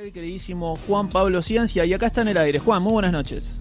El 0.00 0.14
queridísimo 0.14 0.78
Juan 0.86 1.10
Pablo 1.10 1.42
Ciencia, 1.42 1.84
y 1.84 1.92
acá 1.92 2.06
está 2.06 2.22
en 2.22 2.28
el 2.28 2.38
aire. 2.38 2.58
Juan, 2.58 2.82
muy 2.82 2.94
buenas 2.94 3.12
noches. 3.12 3.54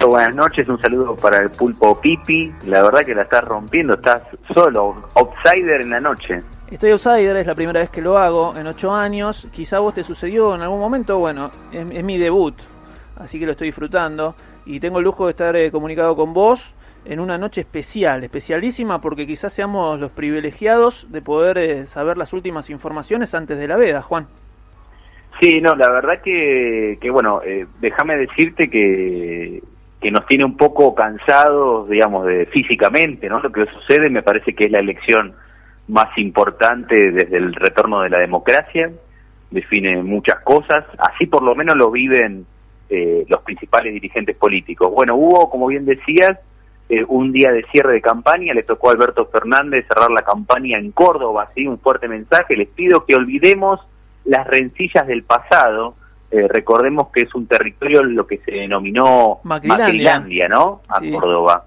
Buenas 0.00 0.34
noches, 0.34 0.66
un 0.66 0.80
saludo 0.80 1.14
para 1.14 1.42
el 1.42 1.50
pulpo 1.50 2.00
Pipi. 2.00 2.50
La 2.64 2.80
verdad 2.80 3.04
que 3.04 3.14
la 3.14 3.24
estás 3.24 3.44
rompiendo, 3.44 3.92
estás 3.92 4.22
solo, 4.54 5.10
outsider 5.14 5.82
en 5.82 5.90
la 5.90 6.00
noche. 6.00 6.42
Estoy 6.70 6.92
outsider, 6.92 7.36
es 7.36 7.46
la 7.46 7.54
primera 7.54 7.80
vez 7.80 7.90
que 7.90 8.00
lo 8.00 8.16
hago 8.16 8.56
en 8.56 8.66
ocho 8.66 8.94
años. 8.94 9.46
Quizá 9.52 9.78
vos 9.78 9.92
te 9.92 10.02
sucedió 10.02 10.54
en 10.54 10.62
algún 10.62 10.80
momento, 10.80 11.18
bueno, 11.18 11.50
es, 11.70 11.90
es 11.90 12.02
mi 12.02 12.16
debut, 12.16 12.54
así 13.16 13.38
que 13.38 13.44
lo 13.44 13.52
estoy 13.52 13.68
disfrutando. 13.68 14.34
Y 14.64 14.80
tengo 14.80 15.00
el 15.00 15.04
lujo 15.04 15.26
de 15.26 15.32
estar 15.32 15.54
eh, 15.54 15.70
comunicado 15.70 16.16
con 16.16 16.32
vos 16.32 16.72
en 17.04 17.20
una 17.20 17.36
noche 17.36 17.60
especial, 17.60 18.24
especialísima, 18.24 19.02
porque 19.02 19.26
quizás 19.26 19.52
seamos 19.52 20.00
los 20.00 20.12
privilegiados 20.12 21.08
de 21.10 21.20
poder 21.20 21.58
eh, 21.58 21.86
saber 21.86 22.16
las 22.16 22.32
últimas 22.32 22.70
informaciones 22.70 23.34
antes 23.34 23.58
de 23.58 23.68
la 23.68 23.76
veda, 23.76 24.00
Juan. 24.00 24.28
Sí, 25.40 25.60
no, 25.60 25.74
la 25.74 25.90
verdad 25.90 26.20
que, 26.22 26.98
que 27.00 27.10
bueno, 27.10 27.40
eh, 27.44 27.66
déjame 27.80 28.16
decirte 28.16 28.68
que, 28.68 29.62
que 30.00 30.10
nos 30.10 30.26
tiene 30.26 30.44
un 30.44 30.56
poco 30.56 30.94
cansados, 30.94 31.88
digamos, 31.88 32.26
de 32.26 32.46
físicamente, 32.46 33.28
¿no? 33.28 33.40
Lo 33.40 33.50
que 33.50 33.66
sucede 33.66 34.10
me 34.10 34.22
parece 34.22 34.54
que 34.54 34.66
es 34.66 34.70
la 34.70 34.80
elección 34.80 35.34
más 35.88 36.16
importante 36.18 37.10
desde 37.10 37.36
el 37.36 37.54
retorno 37.54 38.02
de 38.02 38.10
la 38.10 38.18
democracia, 38.18 38.90
define 39.50 40.02
muchas 40.02 40.42
cosas, 40.42 40.84
así 40.98 41.26
por 41.26 41.42
lo 41.42 41.54
menos 41.54 41.76
lo 41.76 41.90
viven 41.90 42.46
eh, 42.88 43.24
los 43.28 43.42
principales 43.42 43.92
dirigentes 43.92 44.36
políticos. 44.36 44.90
Bueno, 44.92 45.16
hubo, 45.16 45.50
como 45.50 45.66
bien 45.66 45.84
decías, 45.84 46.38
eh, 46.88 47.04
un 47.08 47.32
día 47.32 47.52
de 47.52 47.64
cierre 47.72 47.94
de 47.94 48.00
campaña, 48.00 48.54
le 48.54 48.62
tocó 48.62 48.88
a 48.88 48.92
Alberto 48.92 49.26
Fernández 49.26 49.86
cerrar 49.86 50.10
la 50.10 50.22
campaña 50.22 50.78
en 50.78 50.92
Córdoba, 50.92 51.44
así 51.44 51.66
un 51.66 51.78
fuerte 51.78 52.08
mensaje, 52.08 52.56
les 52.56 52.68
pido 52.68 53.04
que 53.04 53.14
olvidemos 53.14 53.80
las 54.24 54.46
rencillas 54.46 55.06
del 55.06 55.22
pasado, 55.22 55.94
eh, 56.30 56.48
recordemos 56.48 57.08
que 57.12 57.22
es 57.22 57.34
un 57.34 57.46
territorio 57.46 58.02
lo 58.02 58.26
que 58.26 58.38
se 58.38 58.52
denominó 58.52 59.40
Macrilandia, 59.44 60.48
¿no? 60.48 60.80
A 60.88 61.00
Córdoba. 61.00 61.64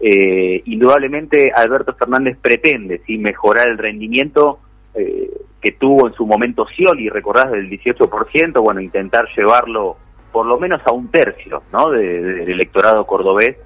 Eh, 0.00 0.62
indudablemente 0.66 1.50
Alberto 1.52 1.92
Fernández 1.94 2.38
pretende 2.40 3.00
sí 3.04 3.18
mejorar 3.18 3.68
el 3.68 3.78
rendimiento 3.78 4.60
eh, 4.94 5.28
que 5.60 5.72
tuvo 5.72 6.06
en 6.06 6.14
su 6.14 6.24
momento 6.24 6.66
Scioli, 6.68 7.08
recordás 7.08 7.50
del 7.50 7.68
18%, 7.68 8.62
bueno, 8.62 8.80
intentar 8.80 9.26
llevarlo 9.36 9.96
por 10.30 10.46
lo 10.46 10.58
menos 10.58 10.80
a 10.86 10.92
un 10.92 11.08
tercio, 11.08 11.62
¿no? 11.72 11.90
del 11.90 12.48
electorado 12.48 13.04
cordobés, 13.04 13.56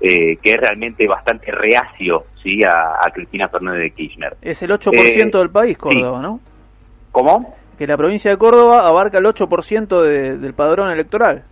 eh, 0.00 0.36
que 0.36 0.52
es 0.52 0.56
realmente 0.56 1.08
bastante 1.08 1.50
reacio, 1.50 2.24
sí, 2.42 2.62
a, 2.62 3.04
a 3.04 3.10
Cristina 3.12 3.48
Fernández 3.48 3.82
de 3.82 3.90
Kirchner. 3.90 4.36
Es 4.40 4.62
el 4.62 4.70
8% 4.70 5.38
del 5.38 5.50
país, 5.50 5.76
Córdoba, 5.76 6.18
sí. 6.18 6.22
¿no? 6.22 6.40
¿Cómo? 7.10 7.56
Que 7.80 7.86
la 7.86 7.96
provincia 7.96 8.30
de 8.30 8.36
Córdoba 8.36 8.86
abarca 8.86 9.16
el 9.16 9.24
8% 9.24 10.02
de, 10.02 10.36
del 10.36 10.52
padrón 10.52 10.90
electoral. 10.90 11.44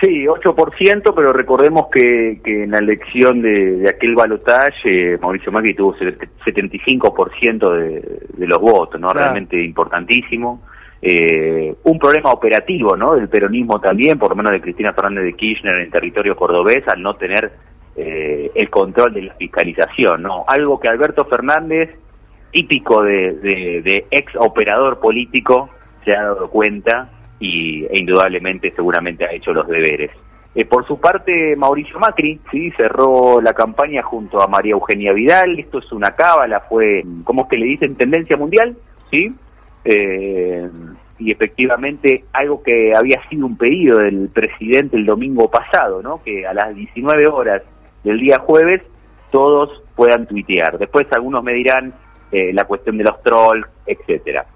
Sí, 0.00 0.24
8%, 0.24 1.12
pero 1.14 1.34
recordemos 1.34 1.88
que, 1.92 2.40
que 2.42 2.62
en 2.62 2.70
la 2.70 2.78
elección 2.78 3.42
de, 3.42 3.76
de 3.76 3.88
aquel 3.90 4.14
balotaje, 4.14 5.12
eh, 5.12 5.18
Mauricio 5.20 5.52
Macri 5.52 5.74
tuvo 5.74 5.94
75% 5.94 7.76
de, 7.76 8.20
de 8.38 8.46
los 8.46 8.58
votos, 8.58 8.98
¿no? 8.98 9.08
Claro. 9.08 9.20
Realmente 9.20 9.62
importantísimo. 9.62 10.62
Eh, 11.02 11.74
un 11.84 11.98
problema 11.98 12.30
operativo, 12.30 12.96
¿no? 12.96 13.14
Del 13.14 13.28
peronismo 13.28 13.78
también, 13.78 14.18
por 14.18 14.30
lo 14.30 14.36
menos 14.36 14.52
de 14.52 14.62
Cristina 14.62 14.94
Fernández 14.94 15.24
de 15.24 15.34
Kirchner 15.34 15.76
en 15.76 15.90
territorio 15.90 16.34
cordobés, 16.36 16.88
al 16.88 17.02
no 17.02 17.12
tener 17.16 17.52
eh, 17.96 18.50
el 18.54 18.70
control 18.70 19.12
de 19.12 19.24
la 19.24 19.34
fiscalización, 19.34 20.22
¿no? 20.22 20.46
Algo 20.48 20.80
que 20.80 20.88
Alberto 20.88 21.26
Fernández 21.26 21.94
típico 22.56 23.02
de, 23.02 23.32
de, 23.82 24.06
ex 24.10 24.34
operador 24.36 24.98
político 24.98 25.68
se 26.06 26.16
ha 26.16 26.22
dado 26.22 26.48
cuenta 26.48 27.10
y 27.38 27.84
e 27.84 27.98
indudablemente 27.98 28.70
seguramente 28.70 29.26
ha 29.26 29.32
hecho 29.32 29.52
los 29.52 29.68
deberes. 29.68 30.10
Eh, 30.54 30.64
por 30.64 30.86
su 30.86 30.98
parte, 30.98 31.54
Mauricio 31.54 31.98
Macri 31.98 32.40
sí 32.50 32.70
cerró 32.70 33.42
la 33.42 33.52
campaña 33.52 34.02
junto 34.02 34.40
a 34.40 34.48
María 34.48 34.72
Eugenia 34.72 35.12
Vidal. 35.12 35.58
Esto 35.58 35.80
es 35.80 35.92
una 35.92 36.12
cábala, 36.12 36.60
fue, 36.60 37.04
¿cómo 37.24 37.42
es 37.42 37.48
que 37.50 37.58
le 37.58 37.66
dicen? 37.66 37.94
Tendencia 37.94 38.38
mundial, 38.38 38.74
¿sí? 39.10 39.30
Eh, 39.84 40.66
y 41.18 41.30
efectivamente 41.30 42.24
algo 42.32 42.62
que 42.62 42.94
había 42.96 43.20
sido 43.28 43.44
un 43.44 43.58
pedido 43.58 43.98
del 43.98 44.30
presidente 44.30 44.96
el 44.96 45.04
domingo 45.04 45.50
pasado, 45.50 46.00
¿no? 46.00 46.22
Que 46.22 46.46
a 46.46 46.54
las 46.54 46.74
19 46.74 47.26
horas 47.26 47.62
del 48.02 48.18
día 48.18 48.38
jueves 48.38 48.80
todos 49.30 49.82
puedan 49.94 50.26
tuitear. 50.26 50.78
Después 50.78 51.12
algunos 51.12 51.44
me 51.44 51.52
dirán, 51.52 51.92
eh, 52.32 52.52
la 52.52 52.64
cuestión 52.64 52.98
de 52.98 53.04
los 53.04 53.22
trolls, 53.22 53.66
etcétera. 53.86 54.46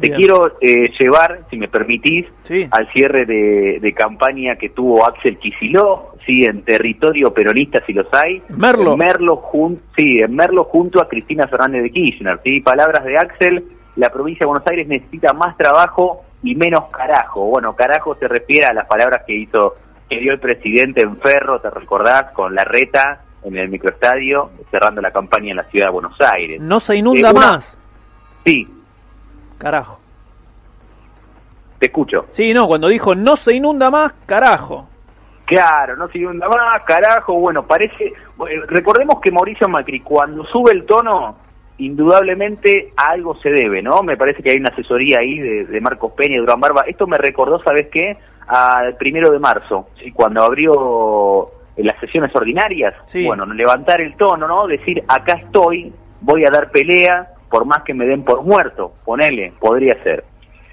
Te 0.00 0.10
quiero 0.10 0.58
eh, 0.60 0.90
llevar, 0.98 1.40
si 1.48 1.56
me 1.56 1.68
permitís, 1.68 2.26
sí. 2.42 2.66
al 2.70 2.86
cierre 2.92 3.24
de, 3.24 3.78
de, 3.80 3.92
campaña 3.94 4.56
que 4.56 4.68
tuvo 4.68 5.06
Axel 5.06 5.38
Kicillof, 5.38 6.20
sí, 6.26 6.44
en 6.44 6.62
territorio 6.62 7.32
peronista, 7.32 7.82
si 7.86 7.94
los 7.94 8.12
hay. 8.12 8.42
Merlo. 8.50 8.92
En 8.92 8.98
Merlo, 8.98 9.36
jun 9.36 9.80
sí, 9.96 10.18
en 10.20 10.34
Merlo 10.34 10.64
junto 10.64 11.00
a 11.00 11.08
Cristina 11.08 11.46
Fernández 11.48 11.82
de 11.84 11.90
Kirchner, 11.90 12.40
sí. 12.44 12.60
Palabras 12.60 13.04
de 13.04 13.16
Axel, 13.16 13.64
la 13.96 14.10
provincia 14.10 14.44
de 14.44 14.48
Buenos 14.48 14.68
Aires 14.68 14.86
necesita 14.86 15.32
más 15.32 15.56
trabajo 15.56 16.24
y 16.42 16.54
menos 16.54 16.90
carajo. 16.90 17.46
Bueno, 17.46 17.74
carajo 17.74 18.16
se 18.16 18.28
refiere 18.28 18.66
a 18.66 18.74
las 18.74 18.86
palabras 18.86 19.22
que 19.26 19.34
hizo, 19.34 19.76
que 20.10 20.20
dio 20.20 20.32
el 20.32 20.40
presidente 20.40 21.00
en 21.00 21.16
Ferro, 21.16 21.60
te 21.60 21.70
recordás, 21.70 22.32
con 22.32 22.54
la 22.54 22.64
reta 22.64 23.22
en 23.46 23.56
el 23.56 23.68
microestadio, 23.68 24.50
cerrando 24.70 25.00
la 25.00 25.12
campaña 25.12 25.50
en 25.50 25.56
la 25.56 25.64
ciudad 25.64 25.86
de 25.86 25.92
Buenos 25.92 26.20
Aires. 26.20 26.60
No 26.60 26.80
se 26.80 26.96
inunda 26.96 27.28
eh, 27.28 27.32
una... 27.32 27.46
más. 27.46 27.78
Sí. 28.44 28.66
Carajo. 29.58 30.00
Te 31.78 31.86
escucho. 31.86 32.26
Sí, 32.32 32.52
no, 32.52 32.66
cuando 32.66 32.88
dijo 32.88 33.14
no 33.14 33.36
se 33.36 33.54
inunda 33.54 33.90
más, 33.90 34.12
carajo. 34.26 34.88
Claro, 35.44 35.96
no 35.96 36.08
se 36.08 36.18
inunda 36.18 36.48
más, 36.48 36.82
carajo. 36.82 37.34
Bueno, 37.34 37.64
parece. 37.64 38.12
Recordemos 38.66 39.20
que 39.20 39.30
Mauricio 39.30 39.68
Macri, 39.68 40.00
cuando 40.00 40.44
sube 40.46 40.72
el 40.72 40.84
tono, 40.84 41.36
indudablemente 41.78 42.90
a 42.96 43.10
algo 43.10 43.36
se 43.36 43.50
debe, 43.50 43.80
¿no? 43.80 44.02
Me 44.02 44.16
parece 44.16 44.42
que 44.42 44.50
hay 44.50 44.56
una 44.56 44.70
asesoría 44.70 45.20
ahí 45.20 45.38
de, 45.38 45.66
de 45.66 45.80
Marcos 45.80 46.12
Peña 46.16 46.34
y 46.34 46.38
Durán 46.38 46.58
Barba. 46.58 46.82
Esto 46.86 47.06
me 47.06 47.16
recordó, 47.16 47.62
¿sabes 47.62 47.88
qué? 47.92 48.16
Al 48.48 48.96
primero 48.96 49.30
de 49.30 49.38
marzo, 49.38 49.88
¿sí? 50.02 50.10
cuando 50.10 50.42
abrió 50.42 51.46
en 51.76 51.86
las 51.86 51.98
sesiones 52.00 52.34
ordinarias, 52.34 52.94
sí. 53.06 53.24
bueno, 53.24 53.46
levantar 53.46 54.00
el 54.00 54.16
tono, 54.16 54.48
¿no? 54.48 54.66
Decir, 54.66 55.02
acá 55.08 55.34
estoy, 55.34 55.92
voy 56.20 56.44
a 56.44 56.50
dar 56.50 56.70
pelea, 56.70 57.28
por 57.50 57.64
más 57.64 57.82
que 57.82 57.94
me 57.94 58.06
den 58.06 58.24
por 58.24 58.42
muerto, 58.42 58.92
ponele, 59.04 59.52
podría 59.58 60.02
ser. 60.02 60.24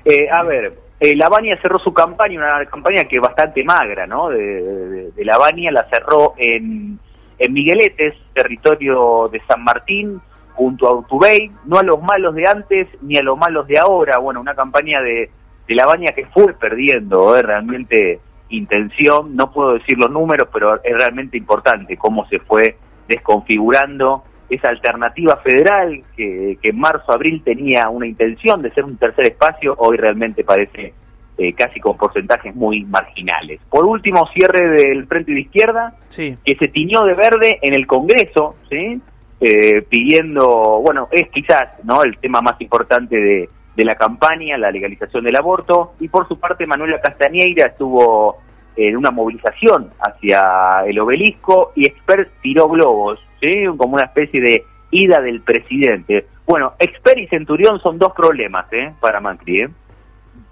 Eh, 0.05 0.29
a 0.29 0.43
ver, 0.43 0.73
eh, 0.99 1.15
la 1.15 1.29
Baña 1.29 1.57
cerró 1.61 1.79
su 1.79 1.93
campaña, 1.93 2.39
una 2.39 2.65
campaña 2.65 3.03
que 3.05 3.17
es 3.17 3.21
bastante 3.21 3.63
magra, 3.63 4.07
¿no? 4.07 4.29
De, 4.29 4.61
de, 4.61 5.11
de 5.11 5.25
la 5.25 5.37
Baña 5.37 5.71
la 5.71 5.83
cerró 5.85 6.33
en, 6.37 6.97
en 7.37 7.53
Migueletes, 7.53 8.15
territorio 8.33 9.27
de 9.31 9.41
San 9.41 9.63
Martín, 9.63 10.21
junto 10.53 10.87
a 10.87 10.95
Utubey, 10.95 11.51
no 11.65 11.79
a 11.79 11.83
los 11.83 12.01
malos 12.01 12.35
de 12.35 12.47
antes 12.47 12.87
ni 13.01 13.17
a 13.17 13.23
los 13.23 13.37
malos 13.37 13.67
de 13.67 13.79
ahora, 13.79 14.19
bueno, 14.19 14.39
una 14.39 14.55
campaña 14.55 15.01
de, 15.01 15.29
de 15.67 15.75
la 15.75 15.85
Baña 15.85 16.11
que 16.11 16.25
fue 16.27 16.53
perdiendo, 16.53 17.35
¿eh? 17.35 17.41
realmente 17.41 18.19
intención, 18.55 19.35
no 19.35 19.51
puedo 19.51 19.73
decir 19.73 19.97
los 19.97 20.11
números, 20.11 20.47
pero 20.51 20.75
es 20.83 20.93
realmente 20.93 21.37
importante 21.37 21.97
cómo 21.97 22.27
se 22.27 22.39
fue 22.39 22.77
desconfigurando 23.07 24.23
esa 24.49 24.69
alternativa 24.69 25.37
federal 25.37 26.01
que, 26.15 26.57
que 26.61 26.69
en 26.69 26.79
marzo, 26.79 27.11
abril 27.11 27.41
tenía 27.43 27.89
una 27.89 28.07
intención 28.07 28.61
de 28.61 28.71
ser 28.71 28.85
un 28.85 28.97
tercer 28.97 29.25
espacio, 29.25 29.75
hoy 29.77 29.97
realmente 29.97 30.43
parece 30.43 30.93
eh, 31.35 31.53
casi 31.53 31.79
con 31.79 31.97
porcentajes 31.97 32.55
muy 32.55 32.83
marginales. 32.83 33.59
Por 33.69 33.85
último, 33.85 34.27
cierre 34.33 34.69
del 34.69 35.07
Frente 35.07 35.33
de 35.33 35.41
Izquierda, 35.41 35.95
sí. 36.09 36.35
que 36.45 36.55
se 36.55 36.67
tiñó 36.67 37.05
de 37.05 37.15
verde 37.15 37.57
en 37.63 37.73
el 37.73 37.87
Congreso, 37.87 38.55
¿sí? 38.69 39.01
Eh, 39.41 39.81
pidiendo, 39.89 40.79
bueno, 40.85 41.09
es 41.11 41.27
quizás 41.29 41.83
no 41.83 42.03
el 42.03 42.17
tema 42.17 42.41
más 42.41 42.61
importante 42.61 43.19
de, 43.19 43.49
de 43.75 43.85
la 43.85 43.95
campaña, 43.95 44.57
la 44.57 44.72
legalización 44.72 45.23
del 45.23 45.35
aborto, 45.35 45.94
y 46.00 46.07
por 46.07 46.27
su 46.27 46.39
parte 46.39 46.68
Manuela 46.68 47.01
Castañeira 47.01 47.68
estuvo 47.68 48.38
en 48.75 48.97
una 48.97 49.12
movilización 49.12 49.92
hacia 50.00 50.83
el 50.86 51.00
obelisco 51.00 51.71
y 51.75 51.86
Expert 51.86 52.30
tiró 52.42 52.68
globos, 52.69 53.19
¿sí? 53.39 53.65
como 53.77 53.95
una 53.95 54.06
especie 54.06 54.42
de 54.42 54.65
ida 54.92 55.21
del 55.21 55.42
presidente. 55.42 56.25
Bueno, 56.45 56.74
Expert 56.80 57.19
y 57.19 57.27
Centurión 57.27 57.80
son 57.81 57.97
dos 57.97 58.13
problemas 58.13 58.71
¿eh? 58.74 58.94
para 59.00 59.19
Macri. 59.19 59.62
¿eh? 59.62 59.69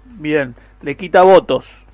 Bien, 0.04 0.54
le 0.82 0.96
quita 0.96 1.22
votos. 1.22 1.86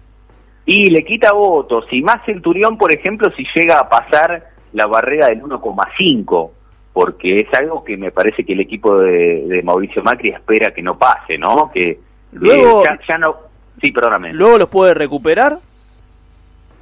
Y 0.67 0.91
le 0.91 1.02
quita 1.02 1.32
votos, 1.32 1.87
y 1.91 2.02
más 2.02 2.23
Centurión, 2.26 2.76
por 2.76 2.93
ejemplo, 2.93 3.31
si 3.31 3.43
llega 3.55 3.79
a 3.79 3.88
pasar 3.88 4.43
la 4.75 4.87
barrera 4.87 5.29
del 5.29 5.43
1,5, 5.43 6.50
porque 6.99 7.39
es 7.39 7.55
algo 7.55 7.85
que 7.85 7.97
me 7.97 8.11
parece 8.11 8.43
que 8.43 8.55
el 8.55 8.61
equipo 8.61 8.99
de, 8.99 9.45
de 9.47 9.62
Mauricio 9.62 10.03
Macri 10.03 10.31
espera 10.31 10.75
que 10.75 10.83
no 10.83 10.99
pase, 10.99 11.39
¿no? 11.39 11.71
Que 11.73 11.97
luego, 12.33 12.83
eh, 12.83 12.87
ya, 12.87 12.99
ya 13.06 13.19
no... 13.19 13.37
Sí, 13.81 13.93
perdóname. 13.93 14.33
¿Luego 14.33 14.59
los 14.59 14.69
puede 14.69 14.95
recuperar? 14.95 15.61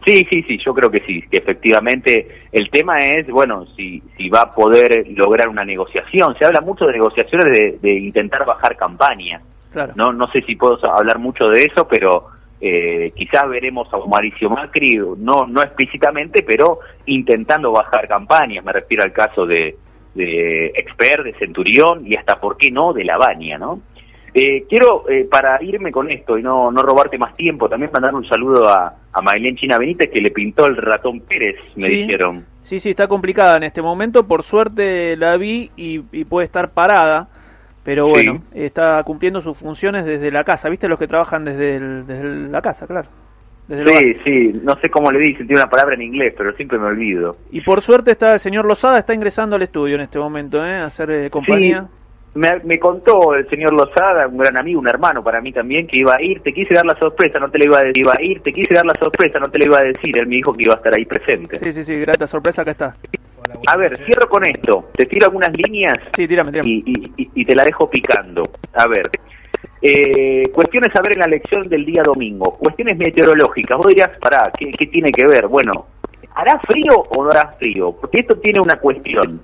Sí, 0.07 0.27
sí, 0.31 0.43
sí, 0.45 0.57
yo 0.57 0.73
creo 0.73 0.91
que 0.91 1.01
sí, 1.01 1.21
que 1.31 1.37
efectivamente 1.37 2.47
el 2.51 2.71
tema 2.71 2.99
es, 3.01 3.27
bueno, 3.27 3.67
si, 3.77 4.03
si 4.17 4.31
va 4.31 4.41
a 4.41 4.51
poder 4.51 5.05
lograr 5.11 5.51
una 5.51 5.67
negociación. 5.67 6.35
Se 6.39 6.47
habla 6.47 6.63
mucho 6.63 6.87
de 6.87 6.95
negociaciones 6.95 7.53
de, 7.53 7.79
de 7.83 7.93
intentar 7.99 8.47
bajar 8.47 8.75
campaña. 8.75 9.43
No, 9.97 10.15
no 10.15 10.29
sé 10.29 10.41
si 10.41 10.57
puedo 10.57 10.79
hablar 10.91 11.19
mucho 11.19 11.47
de 11.51 11.67
eso, 11.67 11.87
pero 11.87 12.29
eh, 12.59 13.13
quizás 13.15 13.47
veremos 13.51 13.93
a 13.93 13.99
Mauricio 13.99 14.49
Macri, 14.49 14.99
no, 15.19 15.47
no 15.47 15.61
explícitamente, 15.61 16.43
pero 16.43 16.79
intentando 17.05 17.71
bajar 17.71 18.09
campañas. 18.09 18.65
Me 18.65 18.73
refiero 18.73 19.05
al 19.05 19.13
caso 19.13 19.45
de, 19.45 19.77
de 20.17 20.67
Expert, 20.75 21.25
de 21.25 21.35
Centurión 21.35 22.07
y 22.07 22.17
hasta, 22.17 22.37
¿por 22.37 22.57
qué 22.57 22.71
no?, 22.71 22.93
de 22.93 23.05
La 23.05 23.17
Baña, 23.17 23.59
¿no? 23.59 23.81
Eh, 24.39 24.65
quiero, 24.69 25.09
eh, 25.09 25.27
para 25.31 25.63
irme 25.63 25.91
con 25.91 26.11
esto 26.11 26.37
y 26.37 26.43
no, 26.43 26.71
no 26.71 26.83
robarte 26.83 27.17
más 27.17 27.35
tiempo, 27.35 27.71
también 27.71 27.91
mandar 27.91 28.15
un 28.15 28.29
saludo 28.29 28.69
a, 28.69 28.95
a 29.11 29.35
China 29.55 29.79
Benítez 29.79 30.11
que 30.11 30.21
le 30.21 30.31
pintó 30.31 30.67
el 30.67 30.77
ratón 30.77 31.21
Pérez, 31.21 31.57
me 31.75 31.89
dijeron. 31.89 32.45
Sí, 32.63 32.79
sí, 32.79 32.91
está 32.91 33.09
complicada 33.09 33.57
en 33.57 33.63
este 33.63 33.81
momento. 33.81 34.27
Por 34.27 34.43
suerte 34.43 35.17
la 35.17 35.39
vi 35.39 35.71
y, 35.77 36.01
puede 36.25 36.45
estar 36.45 36.71
parada, 36.73 37.29
pero 37.83 38.09
bueno, 38.09 38.43
está 38.53 39.03
cumpliendo 39.05 39.41
sus 39.41 39.57
funciones 39.57 40.05
desde 40.05 40.31
la 40.31 40.45
casa. 40.45 40.69
¿Viste 40.69 40.87
los 40.87 40.99
que 40.99 41.07
trabajan 41.07 41.47
desde, 41.47 41.81
desde 42.03 42.51
la 42.51 42.61
casa, 42.61 42.87
claro? 42.87 43.09
Sí, 43.69 44.15
sí, 44.25 44.61
no 44.63 44.77
sé 44.77 44.89
cómo 44.91 45.11
le 45.11 45.19
dicen, 45.19 45.47
tiene 45.47 45.63
una 45.63 45.71
palabra 45.71 45.95
en 45.95 46.03
inglés, 46.03 46.35
pero 46.37 46.53
siempre 46.55 46.79
me 46.79 46.87
olvido. 46.87 47.37
Y 47.51 47.61
por 47.61 47.81
suerte 47.81 48.13
está 48.13 48.35
el 48.35 48.41
señor 48.41 48.65
Lozada, 48.65 48.99
está 48.99 49.15
ingresando 49.15 49.57
al 49.57 49.63
estudio 49.63 49.97
en 49.97 50.03
este 50.03 50.19
momento, 50.19 50.65
¿eh? 50.65 50.77
A 50.77 50.85
hacer 50.85 51.11
eh, 51.11 51.31
compañía 51.31 51.89
me, 52.37 52.79
contó 52.79 53.35
el 53.35 53.49
señor 53.49 53.73
Lozada, 53.73 54.29
un 54.29 54.37
gran 54.37 54.57
amigo, 54.57 54.81
un 54.81 54.89
hermano 54.89 55.23
para 55.23 55.41
mí 55.41 55.53
también, 55.53 55.87
que 55.87 55.97
iba 55.97 56.15
a 56.15 56.23
ir, 56.23 56.41
te 56.41 56.53
quise 56.53 56.75
dar 56.75 56.85
la 56.85 56.97
sorpresa, 56.97 57.39
no 57.39 57.51
te 57.51 57.59
la 57.59 57.65
iba 57.65 57.79
a 57.79 57.83
decir, 57.83 57.99
iba 57.99 58.13
a 58.13 58.23
ir, 58.23 58.41
te 58.43 58.53
quise 58.53 58.75
dar 58.75 58.85
la 58.85 58.95
sorpresa, 58.95 59.39
no 59.39 59.49
te 59.49 59.59
la 59.59 59.65
iba 59.65 59.79
a 59.79 59.83
decir, 59.83 60.17
él 60.19 60.27
me 60.27 60.37
dijo 60.37 60.53
que 60.53 60.65
iba 60.65 60.75
a 60.75 60.77
estar 60.77 60.95
ahí 60.95 61.05
presente. 61.05 61.59
Sí, 61.59 61.73
sí, 61.73 61.83
sí, 61.83 61.99
grata 62.01 62.27
sorpresa, 62.27 62.63
acá 62.63 62.71
está. 62.73 62.97
A 63.67 63.77
ver, 63.77 63.97
cierro 64.05 64.29
con 64.29 64.45
esto, 64.45 64.91
te 64.95 65.07
tiro 65.07 65.27
algunas 65.27 65.57
líneas 65.57 65.99
sí, 66.15 66.27
tírame, 66.27 66.51
tírame. 66.51 66.83
Y, 67.17 67.45
te 67.45 67.55
la 67.55 67.65
dejo 67.65 67.89
picando. 67.89 68.43
A 68.75 68.87
ver, 68.87 69.09
eh, 69.83 70.51
cuestiones 70.53 70.95
a 70.97 71.03
ver 71.03 71.13
en 71.13 71.19
la 71.21 71.27
lección 71.27 71.69
del 71.69 71.85
día 71.85 72.03
domingo, 72.03 72.57
cuestiones 72.57 72.97
meteorológicas, 72.97 73.77
vos 73.77 73.89
dirás, 73.89 74.11
pará, 74.19 74.51
¿qué, 74.59 74.71
¿qué 74.71 74.87
tiene 74.87 75.11
que 75.11 75.27
ver? 75.27 75.47
Bueno, 75.49 75.87
¿hará 76.35 76.59
frío 76.61 76.95
o 77.11 77.25
no 77.25 77.31
hará 77.31 77.49
frío? 77.59 77.93
Porque 77.93 78.21
esto 78.21 78.37
tiene 78.37 78.61
una 78.61 78.77
cuestión 78.77 79.41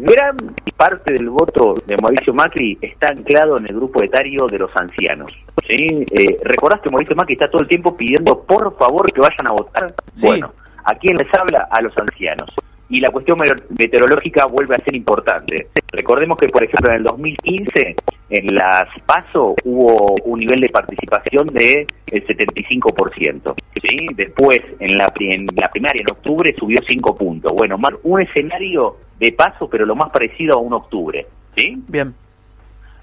Gran 0.00 0.34
parte 0.78 1.12
del 1.12 1.28
voto 1.28 1.74
de 1.86 1.94
Mauricio 1.98 2.32
Macri 2.32 2.78
está 2.80 3.08
anclado 3.08 3.58
en 3.58 3.66
el 3.66 3.74
grupo 3.74 4.02
etario 4.02 4.46
de 4.46 4.58
los 4.58 4.74
ancianos. 4.74 5.30
¿sí? 5.68 6.06
Eh, 6.10 6.38
¿Recordás 6.42 6.80
que 6.80 6.88
Mauricio 6.88 7.14
Macri 7.14 7.34
está 7.34 7.50
todo 7.50 7.60
el 7.60 7.68
tiempo 7.68 7.94
pidiendo 7.94 8.42
por 8.42 8.74
favor 8.78 9.12
que 9.12 9.20
vayan 9.20 9.46
a 9.46 9.52
votar? 9.52 9.94
Bueno, 10.22 10.54
¿a 10.84 10.94
quién 10.94 11.16
les 11.16 11.28
habla? 11.34 11.68
A 11.70 11.82
los 11.82 11.96
ancianos. 11.98 12.50
Y 12.90 13.00
la 13.00 13.10
cuestión 13.10 13.38
meteorológica 13.78 14.46
vuelve 14.46 14.74
a 14.74 14.78
ser 14.80 14.96
importante. 14.96 15.68
Recordemos 15.92 16.36
que, 16.38 16.48
por 16.48 16.64
ejemplo, 16.64 16.90
en 16.90 16.96
el 16.96 17.02
2015, 17.04 17.96
en 18.30 18.54
las 18.54 18.88
PASO, 19.06 19.54
hubo 19.64 20.16
un 20.24 20.40
nivel 20.40 20.60
de 20.60 20.68
participación 20.68 21.46
de 21.46 21.86
el 22.10 22.26
75%. 22.26 23.54
¿sí? 23.80 24.06
Después, 24.16 24.62
en 24.80 24.98
la, 24.98 25.12
en 25.20 25.46
la 25.54 25.68
primaria, 25.68 26.02
en 26.02 26.10
octubre, 26.10 26.52
subió 26.58 26.80
5 26.84 27.16
puntos. 27.16 27.52
Bueno, 27.52 27.76
un 28.02 28.20
escenario 28.20 28.96
de 29.20 29.32
paso, 29.32 29.70
pero 29.70 29.86
lo 29.86 29.94
más 29.94 30.10
parecido 30.10 30.54
a 30.54 30.58
un 30.58 30.72
octubre. 30.72 31.26
¿sí? 31.54 31.80
Bien. 31.88 32.12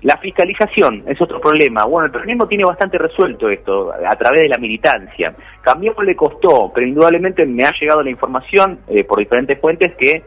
La 0.03 0.17
fiscalización 0.17 1.03
es 1.07 1.19
otro 1.19 1.41
problema. 1.41 1.85
Bueno, 1.85 2.05
el 2.05 2.11
peronismo 2.11 2.47
tiene 2.47 2.65
bastante 2.65 2.97
resuelto 2.97 3.49
esto 3.49 3.91
a 3.91 4.15
través 4.15 4.41
de 4.41 4.49
la 4.49 4.57
militancia. 4.57 5.33
Cambiemos 5.61 6.05
le 6.05 6.15
costó, 6.15 6.71
pero 6.73 6.85
indudablemente 6.85 7.45
me 7.45 7.65
ha 7.65 7.71
llegado 7.79 8.03
la 8.03 8.11
información 8.11 8.79
eh, 8.87 9.03
por 9.03 9.19
diferentes 9.19 9.59
fuentes 9.59 9.95
que 9.97 10.23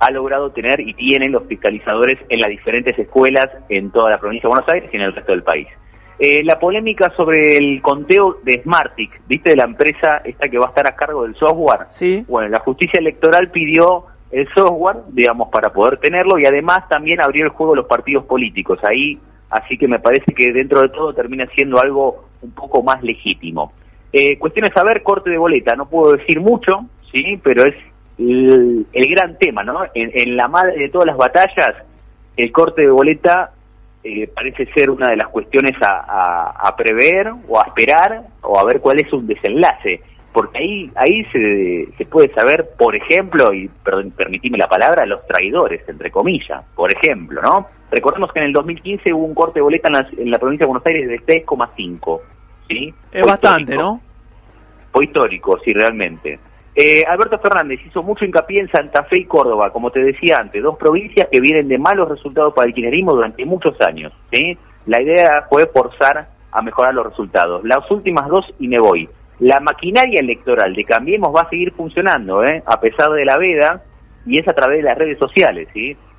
ha 0.00 0.10
logrado 0.10 0.50
tener 0.50 0.80
y 0.80 0.94
tienen 0.94 1.30
los 1.30 1.46
fiscalizadores 1.46 2.18
en 2.28 2.40
las 2.40 2.50
diferentes 2.50 2.98
escuelas 2.98 3.48
en 3.68 3.92
toda 3.92 4.10
la 4.10 4.18
provincia 4.18 4.48
de 4.48 4.54
Buenos 4.54 4.68
Aires 4.68 4.90
y 4.92 4.96
en 4.96 5.02
el 5.02 5.14
resto 5.14 5.30
del 5.30 5.44
país. 5.44 5.68
Eh, 6.18 6.42
la 6.44 6.58
polémica 6.58 7.12
sobre 7.16 7.56
el 7.56 7.80
conteo 7.80 8.38
de 8.42 8.62
Smartic, 8.62 9.22
¿viste? 9.26 9.50
De 9.50 9.56
la 9.56 9.64
empresa 9.64 10.20
esta 10.24 10.48
que 10.48 10.58
va 10.58 10.66
a 10.66 10.68
estar 10.68 10.86
a 10.86 10.94
cargo 10.94 11.22
del 11.22 11.34
software. 11.36 11.86
Sí. 11.90 12.24
Bueno, 12.28 12.48
la 12.48 12.60
justicia 12.60 12.98
electoral 12.98 13.50
pidió 13.50 14.06
el 14.32 14.48
software, 14.54 14.96
digamos, 15.08 15.48
para 15.50 15.70
poder 15.70 15.98
tenerlo 15.98 16.38
y 16.38 16.46
además 16.46 16.88
también 16.88 17.20
abrió 17.20 17.44
el 17.44 17.50
juego 17.50 17.74
a 17.74 17.76
los 17.76 17.86
partidos 17.86 18.24
políticos. 18.24 18.78
Ahí, 18.82 19.18
así 19.50 19.76
que 19.76 19.86
me 19.86 19.98
parece 19.98 20.32
que 20.32 20.52
dentro 20.52 20.80
de 20.80 20.88
todo 20.88 21.12
termina 21.12 21.46
siendo 21.54 21.78
algo 21.78 22.24
un 22.40 22.50
poco 22.52 22.82
más 22.82 23.02
legítimo. 23.02 23.72
Eh, 24.10 24.38
cuestión 24.38 24.66
de 24.66 24.72
saber, 24.72 25.02
corte 25.02 25.30
de 25.30 25.38
boleta, 25.38 25.76
no 25.76 25.86
puedo 25.86 26.16
decir 26.16 26.40
mucho, 26.40 26.86
sí, 27.12 27.38
pero 27.42 27.64
es 27.64 27.76
el, 28.18 28.86
gran 28.92 29.36
tema, 29.38 29.62
¿no? 29.62 29.80
En, 29.94 30.36
la 30.36 30.48
madre 30.48 30.78
de 30.78 30.88
todas 30.88 31.06
las 31.06 31.16
batallas, 31.16 31.76
el 32.36 32.50
corte 32.52 32.82
de 32.82 32.90
boleta 32.90 33.52
eh, 34.02 34.28
parece 34.34 34.66
ser 34.72 34.90
una 34.90 35.08
de 35.08 35.16
las 35.16 35.28
cuestiones 35.28 35.76
a, 35.82 36.52
a 36.68 36.74
prever 36.76 37.32
o 37.48 37.60
a 37.60 37.66
esperar 37.66 38.22
o 38.40 38.58
a 38.58 38.64
ver 38.64 38.80
cuál 38.80 39.00
es 39.00 39.12
un 39.12 39.26
desenlace 39.26 40.00
porque 40.32 40.58
ahí 40.58 40.90
ahí 40.96 41.24
se, 41.26 41.88
se 41.96 42.06
puede 42.06 42.32
saber, 42.32 42.70
por 42.78 42.96
ejemplo, 42.96 43.52
y 43.52 43.70
permitime 44.16 44.58
la 44.58 44.68
palabra, 44.68 45.04
los 45.04 45.26
traidores, 45.26 45.86
entre 45.88 46.10
comillas, 46.10 46.64
por 46.74 46.92
ejemplo, 46.92 47.42
¿no? 47.42 47.66
Recordemos 47.90 48.32
que 48.32 48.40
en 48.40 48.46
el 48.46 48.52
2015 48.52 49.12
hubo 49.12 49.24
un 49.24 49.34
corte 49.34 49.58
de 49.58 49.62
boleta 49.62 49.88
en 50.16 50.30
la, 50.30 50.38
provincia 50.38 50.64
de 50.64 50.68
Buenos 50.68 50.86
Aires 50.86 51.08
de 51.08 51.44
3,5, 51.44 52.20
¿sí? 52.68 52.94
Es 53.12 53.26
bastante, 53.26 53.76
¿no? 53.76 54.00
Fue 54.90 55.04
histórico, 55.04 55.58
sí, 55.64 55.72
realmente. 55.72 56.38
Eh, 56.74 57.04
Alberto 57.06 57.38
Fernández 57.38 57.80
hizo 57.86 58.02
mucho 58.02 58.24
hincapié 58.24 58.60
en 58.60 58.70
Santa 58.70 59.02
Fe 59.04 59.18
y 59.18 59.24
Córdoba, 59.26 59.70
como 59.70 59.90
te 59.90 60.00
decía 60.00 60.38
antes, 60.40 60.62
dos 60.62 60.78
provincias 60.78 61.28
que 61.30 61.40
vienen 61.40 61.68
de 61.68 61.76
malos 61.76 62.08
resultados 62.08 62.54
para 62.54 62.68
el 62.68 62.74
kirchnerismo 62.74 63.14
durante 63.14 63.44
muchos 63.44 63.78
años, 63.82 64.12
¿sí? 64.32 64.56
La 64.86 65.02
idea 65.02 65.46
fue 65.50 65.66
forzar 65.66 66.26
a 66.50 66.62
mejorar 66.62 66.94
los 66.94 67.06
resultados. 67.06 67.62
Las 67.64 67.90
últimas 67.90 68.26
dos, 68.28 68.46
y 68.58 68.68
me 68.68 68.78
voy 68.78 69.08
la 69.42 69.58
maquinaria 69.58 70.20
electoral 70.20 70.72
de 70.72 70.84
Cambiemos 70.84 71.34
va 71.34 71.40
a 71.40 71.48
seguir 71.48 71.72
funcionando, 71.72 72.44
¿eh? 72.44 72.62
a 72.64 72.78
pesar 72.78 73.10
de 73.10 73.24
la 73.24 73.36
veda, 73.36 73.82
y 74.24 74.38
es 74.38 74.46
a 74.46 74.52
través 74.52 74.78
de 74.78 74.84
las 74.84 74.96
redes 74.96 75.18
sociales. 75.18 75.66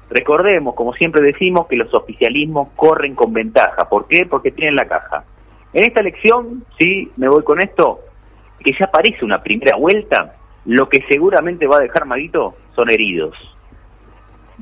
Recordemos, 0.10 0.76
como 0.76 0.94
siempre 0.94 1.22
decimos, 1.22 1.68
que 1.68 1.78
los 1.78 1.94
oficialismos 1.94 2.68
corren 2.76 3.16
con 3.16 3.32
ventaja. 3.32 3.88
¿Por 3.88 4.10
qué? 4.10 4.26
Porque 4.26 4.52
tienen 4.52 4.76
la 4.76 4.90
caja. 4.90 5.24
En 5.72 5.86
esta 5.86 6.02
elección, 6.02 6.66
sí, 6.78 7.10
me 7.16 7.30
voy 7.30 7.44
con 7.44 7.62
esto, 7.62 8.02
que 8.62 8.74
ya 8.78 8.88
parece 8.88 9.24
una 9.24 9.42
primera 9.42 9.78
vuelta, 9.78 10.36
lo 10.66 10.90
que 10.90 11.02
seguramente 11.08 11.66
va 11.66 11.78
a 11.78 11.82
dejar 11.82 12.06
Maguito 12.06 12.56
son 12.76 12.90
heridos. 12.90 13.38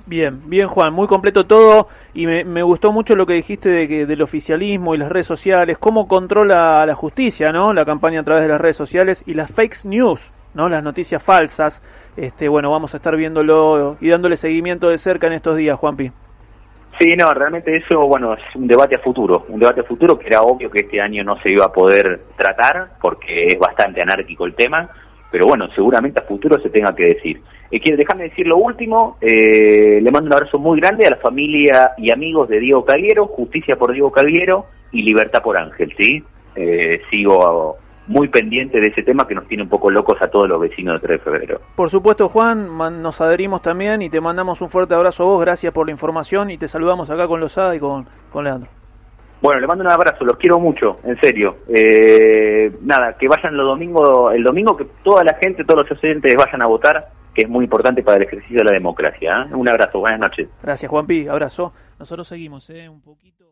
Bien, 0.05 0.41
bien 0.45 0.67
Juan, 0.67 0.93
muy 0.93 1.07
completo 1.07 1.45
todo 1.45 1.87
y 2.13 2.25
me, 2.25 2.63
gustó 2.63 2.91
mucho 2.91 3.15
lo 3.15 3.25
que 3.25 3.33
dijiste 3.33 3.69
de 3.69 3.87
que, 3.87 4.05
del 4.05 4.21
oficialismo 4.21 4.95
y 4.95 4.97
las 4.97 5.09
redes 5.09 5.27
sociales, 5.27 5.77
cómo 5.77 6.07
controla 6.07 6.85
la 6.85 6.95
justicia, 6.95 7.51
¿no? 7.51 7.73
La 7.73 7.85
campaña 7.85 8.21
a 8.21 8.23
través 8.23 8.43
de 8.43 8.49
las 8.49 8.61
redes 8.61 8.77
sociales 8.77 9.23
y 9.25 9.33
las 9.33 9.51
fake 9.51 9.85
news, 9.85 10.31
¿no? 10.53 10.69
Las 10.69 10.83
noticias 10.83 11.21
falsas. 11.21 11.81
Este, 12.15 12.47
bueno, 12.47 12.71
vamos 12.71 12.93
a 12.93 12.97
estar 12.97 13.15
viéndolo 13.15 13.97
y 13.99 14.09
dándole 14.09 14.35
seguimiento 14.35 14.89
de 14.89 14.97
cerca 14.97 15.27
en 15.27 15.33
estos 15.33 15.57
días, 15.57 15.77
Juanpi. 15.77 16.11
Sí, 16.99 17.15
no, 17.17 17.33
realmente 17.33 17.75
eso, 17.75 18.05
bueno, 18.05 18.33
es 18.33 18.55
un 18.55 18.67
debate 18.67 18.95
a 18.95 18.99
futuro, 18.99 19.45
un 19.49 19.59
debate 19.59 19.81
a 19.81 19.83
futuro 19.83 20.19
que 20.19 20.27
era 20.27 20.41
obvio 20.41 20.69
que 20.69 20.81
este 20.81 21.01
año 21.01 21.23
no 21.23 21.35
se 21.41 21.49
iba 21.49 21.65
a 21.65 21.71
poder 21.71 22.21
tratar 22.37 22.89
porque 23.01 23.47
es 23.47 23.57
bastante 23.57 24.01
anárquico 24.01 24.45
el 24.45 24.53
tema, 24.53 24.87
pero 25.31 25.47
bueno, 25.47 25.67
seguramente 25.73 26.19
a 26.19 26.23
futuro 26.23 26.59
se 26.61 26.69
tenga 26.69 26.93
que 26.93 27.05
decir. 27.05 27.41
Eh, 27.71 27.79
quiero, 27.79 27.97
déjame 27.97 28.25
decir 28.25 28.45
lo 28.45 28.57
último, 28.57 29.17
eh, 29.21 29.99
le 30.01 30.11
mando 30.11 30.27
un 30.27 30.33
abrazo 30.33 30.59
muy 30.59 30.79
grande 30.79 31.07
a 31.07 31.11
la 31.11 31.15
familia 31.15 31.91
y 31.97 32.11
amigos 32.11 32.49
de 32.49 32.59
Diego 32.59 32.83
Calviero, 32.83 33.27
Justicia 33.27 33.77
por 33.77 33.93
Diego 33.93 34.11
Calviero 34.11 34.65
y 34.91 35.03
Libertad 35.03 35.41
por 35.41 35.57
Ángel, 35.57 35.93
¿sí? 35.97 36.21
Eh, 36.55 37.01
sigo 37.09 37.77
muy 38.07 38.27
pendiente 38.27 38.81
de 38.81 38.89
ese 38.89 39.03
tema 39.03 39.25
que 39.25 39.35
nos 39.35 39.47
tiene 39.47 39.63
un 39.63 39.69
poco 39.69 39.89
locos 39.89 40.21
a 40.21 40.27
todos 40.27 40.49
los 40.49 40.59
vecinos 40.59 41.01
de 41.01 41.07
3 41.07 41.19
de 41.19 41.23
febrero. 41.23 41.61
Por 41.75 41.89
supuesto, 41.89 42.27
Juan, 42.27 42.77
nos 43.01 43.21
adherimos 43.21 43.61
también 43.61 44.01
y 44.01 44.09
te 44.09 44.19
mandamos 44.19 44.61
un 44.61 44.69
fuerte 44.69 44.93
abrazo 44.95 45.23
a 45.23 45.27
vos, 45.27 45.41
gracias 45.41 45.71
por 45.71 45.85
la 45.85 45.93
información 45.93 46.51
y 46.51 46.57
te 46.57 46.67
saludamos 46.67 47.09
acá 47.09 47.27
con 47.27 47.39
Lozada 47.39 47.73
y 47.73 47.79
con, 47.79 48.05
con 48.31 48.43
Leandro. 48.43 48.80
Bueno, 49.41 49.59
le 49.59 49.65
mando 49.65 49.83
un 49.83 49.91
abrazo, 49.91 50.23
los 50.23 50.37
quiero 50.37 50.59
mucho, 50.59 50.97
en 51.03 51.19
serio. 51.19 51.57
Eh, 51.67 52.71
nada, 52.81 53.17
que 53.17 53.27
vayan 53.27 53.57
los 53.57 53.65
domingos, 53.65 54.35
el 54.35 54.43
domingo 54.43 54.77
que 54.77 54.85
toda 55.03 55.23
la 55.23 55.33
gente, 55.33 55.63
todos 55.63 55.89
los 55.89 56.03
oyentes 56.03 56.35
vayan 56.35 56.61
a 56.61 56.67
votar, 56.67 57.09
que 57.33 57.41
es 57.41 57.49
muy 57.49 57.63
importante 57.65 58.03
para 58.03 58.17
el 58.17 58.23
ejercicio 58.23 58.59
de 58.59 58.65
la 58.65 58.71
democracia. 58.71 59.47
¿eh? 59.49 59.55
Un 59.55 59.67
abrazo, 59.67 59.99
buenas 59.99 60.19
noches. 60.19 60.47
Gracias, 60.61 60.89
Juanpi, 60.89 61.27
abrazo. 61.27 61.73
Nosotros 61.97 62.27
seguimos, 62.27 62.69
¿eh? 62.69 62.87
Un 62.87 63.01
poquito... 63.01 63.50